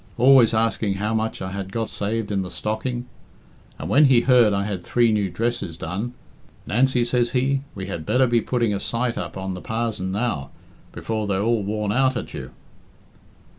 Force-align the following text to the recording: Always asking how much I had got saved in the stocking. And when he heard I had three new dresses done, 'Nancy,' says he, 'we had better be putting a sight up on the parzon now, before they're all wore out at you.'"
Always 0.17 0.51
asking 0.51 0.95
how 0.95 1.13
much 1.13 1.43
I 1.43 1.51
had 1.51 1.71
got 1.71 1.91
saved 1.91 2.31
in 2.31 2.41
the 2.41 2.49
stocking. 2.49 3.05
And 3.77 3.87
when 3.87 4.05
he 4.05 4.21
heard 4.21 4.51
I 4.51 4.65
had 4.65 4.83
three 4.83 5.11
new 5.11 5.29
dresses 5.29 5.77
done, 5.77 6.15
'Nancy,' 6.65 7.03
says 7.03 7.33
he, 7.37 7.61
'we 7.75 7.85
had 7.85 8.03
better 8.03 8.25
be 8.25 8.41
putting 8.41 8.73
a 8.73 8.79
sight 8.79 9.15
up 9.15 9.37
on 9.37 9.53
the 9.53 9.61
parzon 9.61 10.11
now, 10.11 10.49
before 10.91 11.27
they're 11.27 11.43
all 11.43 11.61
wore 11.61 11.93
out 11.93 12.17
at 12.17 12.33
you.'" 12.33 12.49